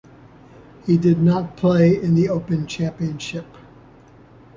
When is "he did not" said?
0.87-1.55